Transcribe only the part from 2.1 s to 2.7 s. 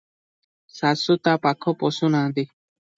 ନାହାନ୍ତି।